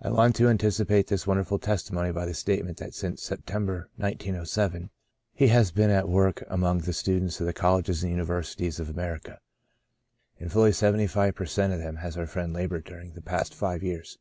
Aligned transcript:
I 0.00 0.10
want 0.10 0.36
to 0.36 0.46
anticipate 0.46 1.08
this 1.08 1.26
wonderful 1.26 1.58
testimony 1.58 2.12
by 2.12 2.24
the 2.24 2.34
statement 2.34 2.76
that 2.78 2.94
since 2.94 3.20
September, 3.20 3.90
1907, 3.96 4.90
he 5.34 5.48
has 5.48 5.72
been 5.72 5.90
at 5.90 6.08
work 6.08 6.44
among 6.46 6.82
the 6.82 6.92
students 6.92 7.40
of 7.40 7.46
the 7.46 7.52
colleges 7.52 8.04
and 8.04 8.12
universities 8.12 8.78
of 8.78 8.88
America. 8.88 9.40
In 10.38 10.48
fully 10.50 10.70
seventy 10.70 11.08
five 11.08 11.34
per 11.34 11.46
cent, 11.46 11.72
of 11.72 11.80
them 11.80 11.96
has 11.96 12.16
our 12.16 12.28
friend 12.28 12.52
laboured 12.52 12.84
during 12.84 13.14
the 13.14 13.20
past 13.22 13.56
five 13.56 13.82
years. 13.82 14.18